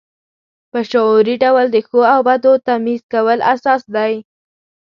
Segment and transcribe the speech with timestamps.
[0.71, 4.13] په شعوري ډول د ښو او بدو تمیز کول اساس دی.